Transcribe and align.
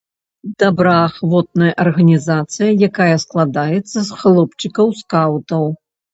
Добраахвотная 0.61 1.69
арганізацыя, 1.83 2.69
якая 2.89 3.11
складаецца 3.25 3.97
з 4.09 4.19
хлопчыкаў-скаўтаў. 4.25 5.63